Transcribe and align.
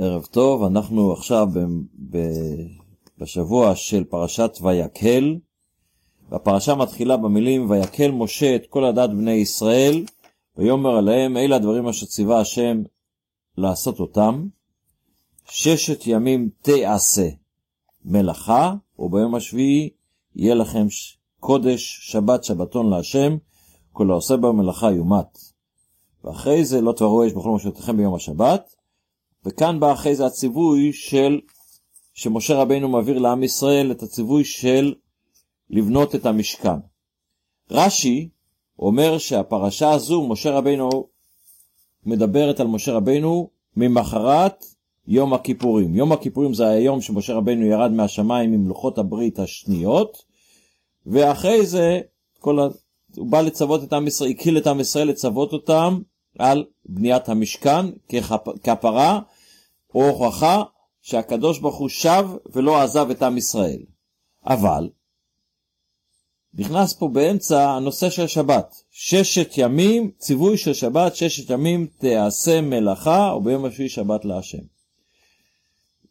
ערב 0.00 0.24
טוב, 0.24 0.64
אנחנו 0.64 1.12
עכשיו 1.12 1.48
ב, 1.54 1.58
ב, 2.10 2.18
בשבוע 3.18 3.74
של 3.74 4.04
פרשת 4.04 4.50
ויקהל, 4.62 5.38
והפרשה 6.30 6.74
מתחילה 6.74 7.16
במילים 7.16 7.70
ויקהל 7.70 8.10
משה 8.10 8.56
את 8.56 8.66
כל 8.68 8.84
הדת 8.84 9.10
בני 9.10 9.32
ישראל, 9.32 10.04
ויאמר 10.56 10.96
עליהם 10.96 11.36
אלה 11.36 11.56
הדברים 11.56 11.88
אשר 11.88 12.06
ציווה 12.06 12.40
השם 12.40 12.82
לעשות 13.56 14.00
אותם. 14.00 14.46
ששת 15.50 16.06
ימים 16.06 16.48
תעשה 16.62 17.28
מלאכה, 18.04 18.74
וביום 18.98 19.34
השביעי 19.34 19.90
יהיה 20.36 20.54
לכם 20.54 20.86
קודש 21.40 22.10
שבת 22.12 22.44
שבתון 22.44 22.90
להשם, 22.90 23.36
כל 23.92 24.10
העושה 24.10 24.36
במלאכה 24.36 24.90
יומת. 24.90 25.38
ואחרי 26.24 26.64
זה 26.64 26.80
לא 26.80 26.92
תברו 26.92 27.26
אש 27.26 27.32
בכל 27.32 27.50
משפטיכם 27.50 27.96
ביום 27.96 28.14
השבת, 28.14 28.77
וכאן 29.48 29.80
בא 29.80 29.92
אחרי 29.92 30.14
זה 30.14 30.26
הציווי 30.26 30.92
של, 30.92 31.40
שמשה 32.14 32.54
רבינו 32.54 32.88
מעביר 32.88 33.18
לעם 33.18 33.42
ישראל 33.42 33.90
את 33.92 34.02
הציווי 34.02 34.44
של 34.44 34.94
לבנות 35.70 36.14
את 36.14 36.26
המשכן. 36.26 36.78
רש"י 37.70 38.28
אומר 38.78 39.18
שהפרשה 39.18 39.90
הזו, 39.90 40.28
משה 40.28 40.50
רבינו 40.50 41.08
מדברת 42.06 42.60
על 42.60 42.66
משה 42.66 42.92
רבינו 42.92 43.50
ממחרת 43.76 44.64
יום 45.06 45.34
הכיפורים. 45.34 45.94
יום 45.94 46.12
הכיפורים 46.12 46.54
זה 46.54 46.68
היום 46.68 47.00
שמשה 47.00 47.34
רבינו 47.34 47.66
ירד 47.66 47.92
מהשמיים 47.92 48.52
עם 48.52 48.68
לוחות 48.68 48.98
הברית 48.98 49.38
השניות, 49.38 50.24
ואחרי 51.06 51.66
זה 51.66 52.00
כל 52.38 52.60
ה... 52.60 52.68
הוא 53.16 53.26
בא 53.26 53.40
לצוות 53.40 53.84
את 53.84 53.92
עם 53.92 54.06
ישראל, 54.06 54.30
הקיל 54.30 54.58
את 54.58 54.66
עם 54.66 54.80
ישראל 54.80 55.08
לצוות 55.08 55.52
אותם 55.52 56.00
על 56.38 56.64
בניית 56.86 57.28
המשכן 57.28 57.86
ככפרה 58.62 59.20
או 59.94 60.08
הוכחה 60.08 60.62
שהקדוש 61.02 61.58
ברוך 61.58 61.76
הוא 61.76 61.88
שב 61.88 62.28
ולא 62.52 62.80
עזב 62.80 63.10
את 63.10 63.22
עם 63.22 63.38
ישראל. 63.38 63.82
אבל 64.46 64.88
נכנס 66.54 66.92
פה 66.92 67.08
באמצע 67.08 67.70
הנושא 67.70 68.10
של 68.10 68.26
שבת. 68.26 68.82
ששת 68.90 69.50
ימים, 69.56 70.10
ציווי 70.18 70.58
של 70.58 70.72
שבת, 70.72 71.16
ששת 71.16 71.50
ימים 71.50 71.86
תעשה 71.98 72.60
מלאכה, 72.60 73.34
וביום 73.36 73.64
השביעי 73.64 73.88
שבת 73.88 74.24
להשם. 74.24 74.62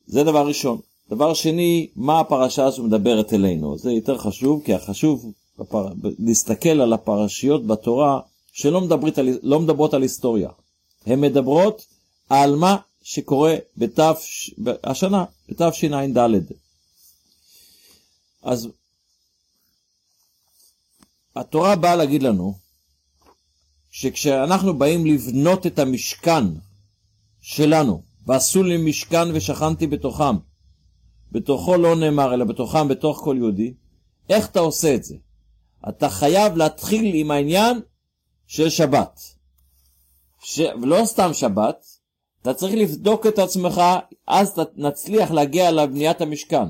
זה 0.06 0.24
דבר 0.24 0.48
ראשון. 0.48 0.80
דבר 1.10 1.34
שני, 1.34 1.88
מה 1.96 2.20
הפרשה 2.20 2.66
הזו 2.66 2.84
מדברת 2.84 3.34
אלינו? 3.34 3.78
זה 3.78 3.92
יותר 3.92 4.18
חשוב, 4.18 4.62
כי 4.66 4.74
החשוב 4.74 5.32
בפר... 5.60 5.88
להסתכל 6.20 6.82
על 6.82 6.94
הפרשיות 6.94 7.68
בתורה 7.68 8.20
שלא 8.52 8.82
מדברת 8.82 9.18
על, 9.18 9.30
לא 9.44 9.60
מדברות 9.60 9.94
על 9.94 10.02
היסטוריה. 10.02 10.50
הן 11.06 11.22
מדברות 11.22 11.86
על 12.30 12.56
מה 12.56 12.78
שקורה 13.10 13.56
בתף, 13.78 14.26
השנה, 14.84 15.26
בתשע"ד. 15.50 16.18
אז 18.44 18.68
התורה 21.36 21.76
באה 21.76 21.96
להגיד 21.96 22.24
לנו 22.24 22.58
שכשאנחנו 23.92 24.78
באים 24.78 25.06
לבנות 25.06 25.68
את 25.68 25.80
המשכן 25.80 26.44
שלנו, 27.42 28.04
ועשו 28.26 28.64
לי 28.64 28.90
משכן 28.90 29.36
ושכנתי 29.36 29.88
בתוכם, 29.88 30.38
בתוכו 31.32 31.78
לא 31.78 31.96
נאמר 31.96 32.34
אלא 32.34 32.46
בתוכם 32.46 32.88
בתוך 32.88 33.22
כל 33.24 33.36
יהודי, 33.38 33.74
איך 34.30 34.48
אתה 34.48 34.60
עושה 34.60 34.96
את 34.96 35.04
זה? 35.04 35.16
אתה 35.90 36.10
חייב 36.10 36.56
להתחיל 36.56 37.12
עם 37.14 37.32
העניין 37.32 37.82
של 38.48 38.70
שבת. 38.70 39.20
ש... 40.44 40.60
ולא 40.82 41.06
סתם 41.06 41.34
שבת, 41.34 41.97
אתה 42.42 42.54
צריך 42.54 42.76
לבדוק 42.76 43.28
את 43.28 43.40
עצמך, 43.40 43.82
אז 44.28 44.60
נצליח 44.76 45.32
להגיע 45.32 45.72
לבניית 45.72 46.22
המשכן. 46.22 46.66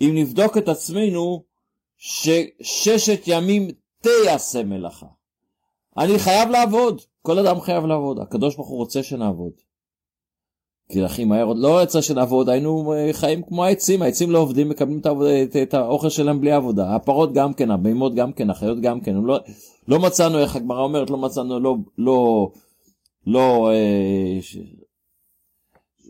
אם 0.00 0.10
נבדוק 0.14 0.58
את 0.58 0.68
עצמנו, 0.68 1.44
שששת 1.96 3.20
ימים 3.26 3.68
תעשה 4.00 4.64
מלאכה. 4.64 5.06
אני 5.98 6.18
חייב 6.18 6.48
לעבוד, 6.48 7.00
כל 7.22 7.38
אדם 7.38 7.60
חייב 7.60 7.86
לעבוד, 7.86 8.18
הקדוש 8.18 8.56
ברוך 8.56 8.68
הוא 8.68 8.78
רוצה 8.78 9.02
שנעבוד. 9.02 9.52
כי 10.92 11.04
הכי 11.04 11.24
מהר 11.24 11.44
עוד 11.44 11.58
לא 11.58 11.82
יצא 11.82 12.00
שנעבוד, 12.00 12.48
היינו 12.48 12.94
אה, 12.94 13.12
חיים 13.12 13.42
כמו 13.42 13.64
העצים, 13.64 14.02
העצים 14.02 14.30
לא 14.30 14.38
עובדים, 14.38 14.68
מקבלים 14.68 14.98
את, 14.98 15.06
את, 15.06 15.56
את 15.56 15.74
האוכל 15.74 16.08
שלהם 16.08 16.40
בלי 16.40 16.52
עבודה. 16.52 16.94
הפרות 16.94 17.32
גם 17.32 17.54
כן, 17.54 17.70
הבהמות 17.70 18.14
גם 18.14 18.32
כן, 18.32 18.50
החיות 18.50 18.80
גם 18.80 19.00
כן, 19.00 19.14
לא, 19.14 19.38
לא 19.88 19.98
מצאנו, 19.98 20.38
איך 20.38 20.56
הגמרא 20.56 20.82
אומרת, 20.82 21.10
לא 21.10 21.18
מצאנו, 21.18 21.60
לא, 21.60 21.76
לא, 21.98 22.50
לא, 23.28 23.70
אה. 23.70 24.38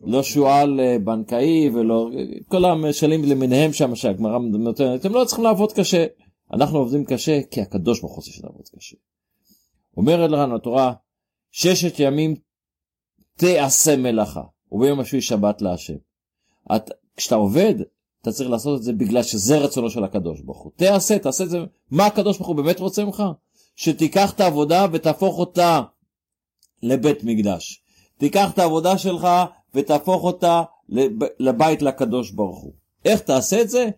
לא 0.03 0.23
שועל 0.23 0.81
אה, 0.81 0.99
בנקאי 0.99 1.71
ולא, 1.75 2.11
כל 2.49 2.65
המשלים 2.65 3.25
למיניהם 3.25 3.73
שם 3.73 3.95
שהגמרא 3.95 4.39
נותנת, 4.39 5.01
אתם 5.01 5.13
לא 5.13 5.25
צריכים 5.25 5.45
לעבוד 5.45 5.73
קשה. 5.73 6.07
אנחנו 6.53 6.79
עובדים 6.79 7.05
קשה 7.05 7.41
כי 7.51 7.61
הקדוש 7.61 8.01
ברוך 8.01 8.13
הוא 8.13 8.17
רוצה 8.17 8.31
שנעבוד 8.31 8.69
קשה. 8.77 8.97
אומרת 9.97 10.31
לנו 10.31 10.57
התורה, 10.57 10.93
ששת 11.51 11.95
ימים 11.99 12.35
תעשה 13.37 13.97
מלאכה. 13.97 14.43
וביום 14.73 15.01
השביעי 15.01 15.23
שבת 15.23 15.63
להשם. 15.63 15.97
את, 16.77 16.91
כשאתה 17.17 17.35
עובד, 17.35 17.75
אתה 18.23 18.33
צריך 18.33 18.51
לעשות 18.51 18.79
את 18.79 18.83
זה 18.83 18.93
בגלל 18.93 19.23
שזה 19.23 19.59
רצונו 19.59 19.91
של 19.91 20.05
הקדוש 20.05 20.41
ברוך 20.41 20.63
הוא. 20.63 20.73
תעשה, 20.77 21.19
תעשה 21.19 21.45
את 21.45 21.51
זה. 21.51 21.59
מה 21.91 22.07
הקדוש 22.07 22.37
ברוך 22.37 22.49
הוא 22.49 22.57
באמת 22.57 22.81
רוצה 22.81 23.05
ממך? 23.05 23.23
שתיקח 23.77 24.33
את 24.33 24.41
העבודה 24.41 24.87
ותהפוך 24.93 25.39
אותה 25.39 25.83
לבית 26.83 27.25
מקדש. 27.25 27.83
תיקח 28.19 28.51
את 28.51 28.59
העבודה 28.59 28.99
שלך 28.99 29.29
ותהפוך 29.75 30.25
אותה 30.25 30.63
לבית 31.41 31.83
לקדוש 31.83 32.31
ברוך 32.31 32.59
הוא. 32.59 32.73
איך 33.05 33.21
תעשה 33.21 33.61
את 33.61 33.71
זה? 33.71 33.89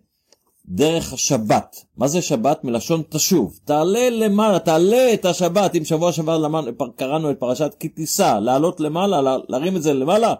דרך 0.65 1.13
השבת. 1.13 1.85
מה 1.97 2.07
זה 2.07 2.21
שבת? 2.21 2.63
מלשון 2.63 3.03
תשוב. 3.09 3.59
תעלה 3.65 4.09
למעלה, 4.09 4.59
תעלה 4.59 5.13
את 5.13 5.25
השבת. 5.25 5.75
אם 5.75 5.85
שבוע 5.85 6.11
שעבר 6.11 6.61
קראנו 6.95 7.31
את 7.31 7.39
פרשת 7.39 7.75
כי 7.79 7.89
תישא, 7.89 8.39
לעלות 8.41 8.79
למעלה, 8.79 9.37
להרים 9.49 9.77
את 9.77 9.83
זה 9.83 9.93
למעלה, 9.93 10.33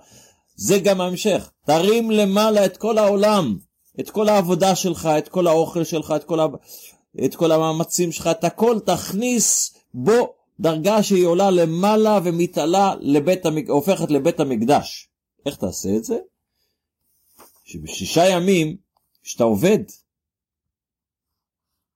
זה 0.56 0.80
גם 0.80 1.02
ההמשך. 1.02 1.52
תרים 1.66 2.12
למעלה 2.12 2.66
את 2.66 2.78
כל 2.78 2.98
העולם, 2.98 3.58
את 4.00 4.10
כל 4.10 4.30
העבודה 4.30 4.76
שלך, 4.76 5.10
את 5.18 5.28
כל 5.28 5.48
האוכל 5.48 5.84
שלך, 5.84 6.14
את 6.16 6.24
כל, 6.24 6.40
ה... 6.40 6.46
את 7.26 7.36
כל 7.36 7.52
המאמצים 7.52 8.12
שלך, 8.12 8.28
את 8.28 8.44
הכל 8.44 8.80
תכניס 8.86 9.74
בו 9.94 10.34
דרגה 10.60 11.04
שהיא 11.04 11.26
עולה 11.26 11.52
למעלה 11.52 12.20
ומתעלה, 12.24 12.96
לבית 13.00 13.46
המק... 13.46 13.70
הופכת 13.70 14.12
לבית 14.12 14.40
המקדש. 14.40 15.10
איך 15.46 15.56
תעשה 15.56 15.90
את 15.98 16.04
זה? 16.04 16.18
שבשישה 17.64 18.30
ימים, 18.30 18.78
כשאתה 19.24 19.44
עובד, 19.44 19.80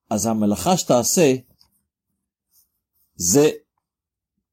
אז 0.10 0.26
המלאכה 0.26 0.78
שתעשה, 0.78 1.36
זה 3.16 3.50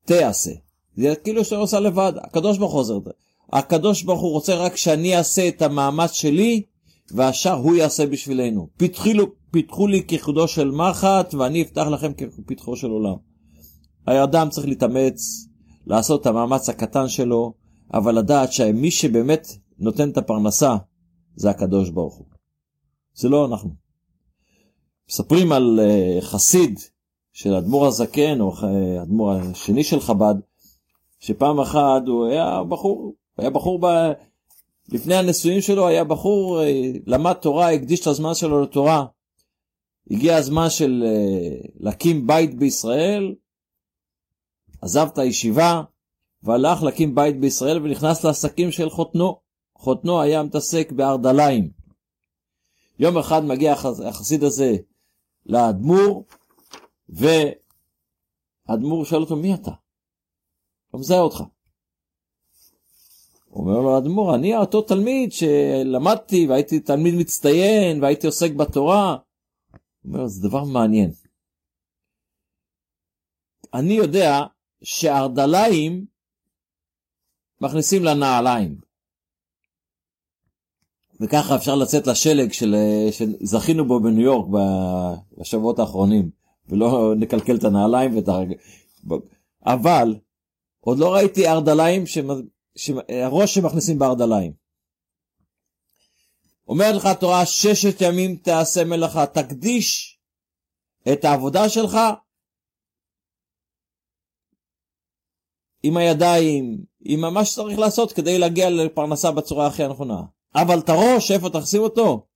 תעשה. 0.04 0.50
זה 0.96 1.14
כאילו 1.24 1.44
שאתה 1.44 1.56
עושה 1.56 1.80
לבד, 1.80 2.12
הקדוש 2.16 2.58
ברוך 2.58 2.72
הוא 2.72 2.80
עוזר. 2.80 2.98
הקדוש 3.52 4.02
ברוך 4.02 4.20
הוא 4.20 4.30
רוצה 4.30 4.54
רק 4.54 4.76
שאני 4.76 5.16
אעשה 5.16 5.48
את 5.48 5.62
המאמץ 5.62 6.12
שלי, 6.12 6.62
והשאר 7.10 7.52
הוא 7.52 7.74
יעשה 7.74 8.06
בשבילנו. 8.06 8.68
פיתחו, 8.76 9.08
פיתחו 9.50 9.86
לי 9.86 10.04
כחודו 10.08 10.48
של 10.48 10.70
מחט, 10.70 11.34
ואני 11.34 11.62
אפתח 11.62 11.86
לכם 11.92 12.12
כפתחו 12.14 12.76
של 12.76 12.90
עולם. 12.90 13.31
האדם 14.06 14.48
צריך 14.50 14.66
להתאמץ, 14.66 15.46
לעשות 15.86 16.20
את 16.20 16.26
המאמץ 16.26 16.68
הקטן 16.68 17.08
שלו, 17.08 17.52
אבל 17.94 18.18
לדעת 18.18 18.52
שמי 18.52 18.90
שבאמת 18.90 19.48
נותן 19.78 20.10
את 20.10 20.18
הפרנסה, 20.18 20.76
זה 21.36 21.50
הקדוש 21.50 21.90
ברוך 21.90 22.14
הוא. 22.14 22.26
זה 23.14 23.28
לא 23.28 23.46
אנחנו. 23.46 23.70
מספרים 25.08 25.52
על 25.52 25.80
uh, 25.80 26.24
חסיד 26.24 26.78
של 27.32 27.54
אדמו"ר 27.54 27.86
הזקן, 27.86 28.40
או 28.40 28.52
אדמו"ר 29.02 29.32
השני 29.32 29.84
של 29.84 30.00
חב"ד, 30.00 30.34
שפעם 31.20 31.60
אחת 31.60 32.02
הוא 32.06 32.26
היה 32.26 32.62
בחור, 32.68 33.14
היה 33.38 33.50
בחור 33.50 33.78
ב... 33.82 34.12
לפני 34.88 35.14
הנישואים 35.14 35.60
שלו 35.60 35.88
היה 35.88 36.04
בחור, 36.04 36.60
uh, 36.60 36.64
למד 37.06 37.32
תורה, 37.32 37.70
הקדיש 37.70 38.00
את 38.00 38.06
הזמן 38.06 38.34
שלו 38.34 38.62
לתורה. 38.62 39.04
הגיע 40.10 40.36
הזמן 40.36 40.70
של 40.70 41.04
להקים 41.80 42.26
בית 42.26 42.54
בישראל, 42.58 43.34
עזב 44.82 45.08
את 45.12 45.18
הישיבה 45.18 45.82
והלך 46.42 46.82
להקים 46.82 47.14
בית 47.14 47.40
בישראל 47.40 47.82
ונכנס 47.82 48.24
לעסקים 48.24 48.70
של 48.70 48.90
חותנו. 48.90 49.40
חותנו 49.74 50.22
היה 50.22 50.42
מתעסק 50.42 50.92
בארדליים. 50.92 51.70
יום 52.98 53.18
אחד 53.18 53.44
מגיע 53.44 53.74
החסיד 54.08 54.44
הזה 54.44 54.76
לאדמו"ר, 55.46 56.24
והאדמו"ר 57.08 59.04
שואל 59.04 59.20
אותו, 59.20 59.36
מי 59.36 59.54
אתה? 59.54 59.70
לא 60.94 61.00
מזהה 61.00 61.20
אותך. 61.20 61.42
אומר 63.52 63.80
לו 63.80 63.94
האדמו"ר, 63.94 64.34
אני 64.34 64.56
אותו 64.56 64.82
תלמיד 64.82 65.32
שלמדתי 65.32 66.46
והייתי 66.46 66.80
תלמיד 66.80 67.14
מצטיין 67.14 68.02
והייתי 68.02 68.26
עוסק 68.26 68.52
בתורה. 68.52 69.16
הוא 70.02 70.12
אומר, 70.12 70.26
זה 70.26 70.48
דבר 70.48 70.64
מעניין. 70.64 71.10
אני 73.74 73.92
יודע 73.92 74.40
שארדליים 74.82 76.06
מכניסים 77.60 78.04
לנעליים. 78.04 78.76
וככה 81.20 81.56
אפשר 81.56 81.74
לצאת 81.74 82.06
לשלג 82.06 82.52
של, 82.52 82.76
שזכינו 83.10 83.84
בו 83.84 84.00
בניו 84.00 84.20
יורק 84.20 84.46
בשבועות 85.38 85.78
האחרונים, 85.78 86.30
ולא 86.68 87.14
נקלקל 87.16 87.56
את 87.56 87.64
הנעליים 87.64 88.16
ואת 88.16 88.28
הרגל. 88.28 88.54
אבל 89.66 90.14
עוד 90.80 90.98
לא 90.98 91.14
ראיתי 91.14 91.48
ארדליים, 91.48 92.04
ראש 93.30 93.54
שמכניסים 93.54 93.98
בארדליים. 93.98 94.52
אומרת 96.68 96.94
לך 96.94 97.06
התורה, 97.06 97.46
ששת 97.46 98.00
ימים 98.00 98.36
תעשה 98.36 98.84
מלאכה, 98.84 99.26
תקדיש 99.26 100.18
את 101.12 101.24
העבודה 101.24 101.68
שלך 101.68 101.98
עם 105.82 105.96
הידיים, 105.96 106.84
עם 107.00 107.20
מה 107.34 107.44
שצריך 107.44 107.78
לעשות 107.78 108.12
כדי 108.12 108.38
להגיע 108.38 108.70
לפרנסה 108.70 109.30
בצורה 109.30 109.66
הכי 109.66 109.84
הנכונה. 109.84 110.22
אבל 110.54 110.78
את 110.78 110.88
הראש, 110.88 111.30
איפה 111.30 111.48
תשים 111.50 111.80
אותו? 111.80 112.26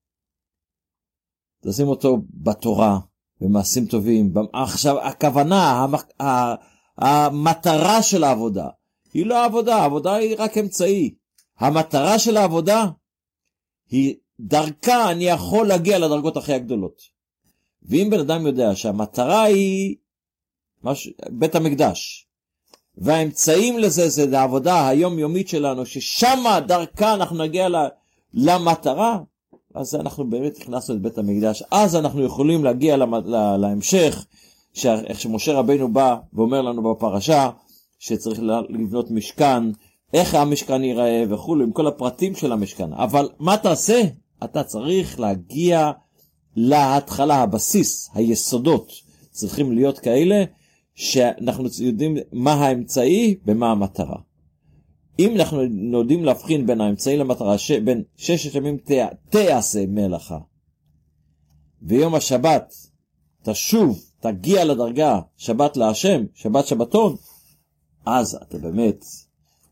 תשים 1.63 1.89
אותו 1.89 2.19
בתורה, 2.35 2.99
במעשים 3.41 3.87
טובים. 3.87 4.35
עכשיו, 4.53 5.01
הכוונה, 5.01 5.87
המטרה 6.99 8.03
של 8.03 8.25
העבודה, 8.25 8.69
היא 9.13 9.27
לא 9.27 9.43
העבודה, 9.43 9.77
העבודה 9.77 10.15
היא 10.15 10.37
רק 10.39 10.59
אמצעי. 10.59 11.15
המטרה 11.59 12.19
של 12.19 12.37
העבודה 12.37 12.87
היא 13.89 14.15
דרכה 14.41 15.11
אני 15.11 15.25
יכול 15.25 15.69
להגיע 15.69 15.99
לדרגות 15.99 16.37
הכי 16.37 16.53
הגדולות. 16.53 17.03
ואם 17.83 18.09
בן 18.11 18.21
אדם 18.21 18.47
יודע 18.47 18.77
שהמטרה 18.77 19.43
היא 19.43 19.97
מש... 20.83 21.09
בית 21.31 21.55
המקדש, 21.55 22.26
והאמצעים 22.99 23.79
לזה 23.79 24.09
זה 24.09 24.41
העבודה 24.41 24.89
היומיומית 24.89 25.49
שלנו, 25.49 25.87
ששם 25.87 26.45
דרכה 26.67 27.15
אנחנו 27.15 27.37
נגיע 27.37 27.69
למטרה, 28.35 29.19
אז 29.75 29.95
אנחנו 29.95 30.31
באמת 30.31 30.57
הכנסנו 30.57 30.95
את 30.95 31.01
בית 31.01 31.19
המקדש. 31.19 31.63
אז 31.71 31.97
אנחנו 31.97 32.25
יכולים 32.25 32.65
להגיע 32.65 32.97
להמשך, 33.59 34.25
איך 34.85 35.21
שמשה 35.21 35.53
רבנו 35.53 35.93
בא 35.93 36.17
ואומר 36.33 36.63
לנו 36.63 36.95
בפרשה, 36.95 37.51
שצריך 37.99 38.41
לבנות 38.69 39.11
משכן, 39.11 39.63
איך 40.15 40.35
המשכן 40.35 40.85
ייראה 40.85 41.25
וכולי, 41.31 41.65
עם 41.65 41.73
כל 41.73 41.87
הפרטים 41.87 42.35
של 42.35 42.53
המשכן. 42.53 42.93
אבל 42.93 43.29
מה 43.39 43.57
תעשה? 43.57 44.03
אתה 44.45 44.63
צריך 44.63 45.21
להגיע 45.21 45.91
להתחלה, 46.57 47.37
הבסיס, 47.37 48.11
היסודות 48.15 48.93
צריכים 49.31 49.73
להיות 49.73 49.99
כאלה 49.99 50.45
שאנחנו 50.97 51.69
יודעים 51.81 52.17
מה 52.33 52.53
האמצעי 52.53 53.37
ומה 53.47 53.71
המטרה. 53.71 54.17
אם 55.19 55.37
אנחנו 55.37 55.63
יודעים 55.99 56.25
להבחין 56.25 56.67
בין 56.67 56.81
האמצעי 56.81 57.17
למטרה, 57.17 57.59
ש... 57.59 57.71
בין 57.71 58.03
ששת 58.17 58.55
ימים 58.55 58.77
תעשה 59.31 59.87
מלאכה, 59.87 60.39
ויום 61.83 62.15
השבת 62.15 62.75
תשוב, 63.43 63.99
תגיע 64.21 64.65
לדרגה 64.65 65.21
שבת 65.37 65.77
להשם, 65.77 66.25
שבת 66.35 66.67
שבתון, 66.67 67.17
אז 68.07 68.39
אתה 68.43 68.59
באמת 68.59 69.05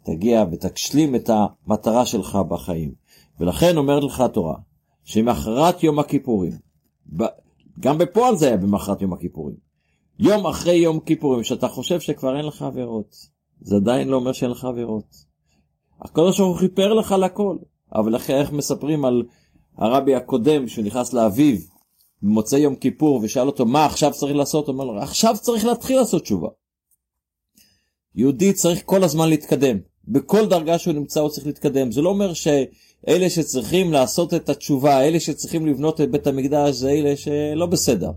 תגיע 0.05 0.45
ותשלים 0.53 1.15
את 1.15 1.31
המטרה 1.31 2.07
שלך 2.07 2.39
בחיים. 2.49 2.95
ולכן 3.41 3.77
אומרת 3.77 4.03
לך 4.05 4.21
התורה, 4.21 4.57
שמחרת 5.05 5.83
יום 5.83 5.99
הכיפורים, 5.99 6.53
גם 7.81 7.99
בפועל 7.99 8.37
זה 8.37 8.47
היה 8.47 8.57
במחרת 8.57 9.03
יום 9.03 9.13
הכיפורים, 9.13 9.57
יום 10.19 10.47
אחרי 10.47 10.75
יום 10.75 11.01
כיפורים, 11.01 11.45
שאתה 11.45 11.69
חושב 11.69 12.01
שכבר 12.01 12.37
אין 12.37 12.45
לך 12.47 12.63
עבירות, 12.63 13.17
זה 13.61 13.77
עדיין 13.77 14.09
לא 14.09 14.17
אומר 14.17 14.33
שאין 14.33 14.51
לך 14.51 14.65
עבירות. 14.65 15.17
הקדוש 16.03 16.41
ברוך 16.41 16.61
הוא 16.61 16.69
כיפר 16.69 16.93
לך 16.93 17.13
לכל, 17.13 17.57
אבל 17.95 18.17
איך 18.29 18.53
מספרים 18.53 19.05
על 19.05 19.23
הרבי 19.77 20.15
הקודם 20.15 20.69
שנכנס 20.69 21.13
לאביו 21.13 21.57
במוצאי 22.23 22.59
יום 22.59 22.75
כיפור 22.75 23.21
ושאל 23.23 23.47
אותו 23.47 23.67
מה 23.67 23.85
עכשיו 23.87 24.13
צריך 24.13 24.37
לעשות, 24.37 24.67
הוא 24.67 24.73
אומר 24.73 24.85
לו 24.85 25.03
עכשיו 25.03 25.37
צריך 25.41 25.65
להתחיל 25.65 25.97
לעשות 25.97 26.23
תשובה. 26.23 26.49
יהודי 28.15 28.53
צריך 28.53 28.83
כל 28.85 29.05
הזמן 29.05 29.29
להתקדם, 29.29 29.79
בכל 30.09 30.47
דרגה 30.47 30.79
שהוא 30.79 30.95
נמצא 30.95 31.21
הוא 31.21 31.31
צריך 31.31 31.47
להתקדם, 31.47 31.93
זה 31.93 32.03
לא 32.03 32.09
אומר 32.09 32.33
שאלה 32.35 33.31
שצריכים 33.31 33.93
לעשות 33.93 34.35
את 34.35 34.49
התשובה, 34.49 35.03
אלה 35.03 35.21
שצריכים 35.21 35.67
לבנות 35.67 36.01
את 36.01 36.11
בית 36.11 36.27
המקדש 36.27 36.75
זה 36.75 36.91
אלה 36.91 37.17
שלא 37.17 37.67
בסדר. 37.67 38.11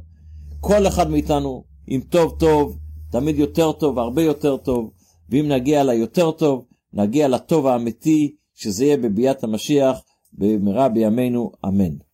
כל 0.59 0.88
אחד 0.88 1.09
מאיתנו 1.09 1.63
עם 1.87 2.01
טוב 2.01 2.35
טוב, 2.39 2.77
תמיד 3.11 3.39
יותר 3.39 3.71
טוב, 3.71 3.99
הרבה 3.99 4.21
יותר 4.21 4.57
טוב, 4.57 4.91
ואם 5.29 5.45
נגיע 5.47 5.83
ליותר 5.83 6.31
טוב, 6.31 6.65
נגיע 6.93 7.27
לטוב 7.27 7.67
האמיתי, 7.67 8.35
שזה 8.55 8.85
יהיה 8.85 8.97
בביאת 8.97 9.43
המשיח, 9.43 10.01
במהרה 10.33 10.89
בימינו, 10.89 11.51
אמן. 11.65 12.06